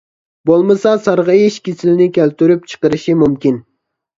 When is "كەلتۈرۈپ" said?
2.17-2.67